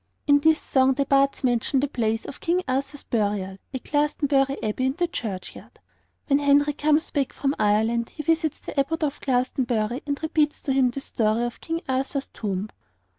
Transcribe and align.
In 0.25 0.39
this 0.39 0.59
song 0.59 0.93
the 0.95 1.05
bards 1.05 1.43
mention 1.43 1.79
the 1.79 1.87
place 1.87 2.25
of 2.25 2.39
King 2.39 2.63
Arthur's 2.67 3.03
burial, 3.03 3.59
at 3.71 3.83
Glastonbury 3.83 4.57
Abbey 4.63 4.87
in 4.87 4.93
the 4.97 5.05
churchyard. 5.07 5.79
When 6.25 6.39
Henry 6.39 6.73
comes 6.73 7.11
back 7.11 7.31
from 7.31 7.53
Ireland 7.59 8.09
he 8.09 8.23
visits 8.23 8.59
the 8.59 8.79
Abbot 8.79 9.03
of 9.03 9.21
Glastonbury, 9.21 10.01
and 10.07 10.17
repeats 10.23 10.59
to 10.63 10.73
him 10.73 10.89
the 10.89 11.01
story 11.01 11.43
of 11.43 11.61
King 11.61 11.81
Arthur's 11.87 12.29
tomb. 12.29 12.71